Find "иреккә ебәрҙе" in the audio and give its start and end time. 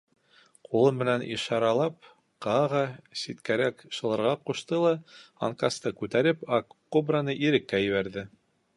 7.49-8.31